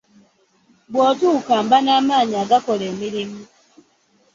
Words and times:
Bw’otuuka 0.91 1.53
mba 1.65 1.77
n’amaanyi 1.83 2.35
agakola 2.43 2.83
emirimu. 2.91 3.41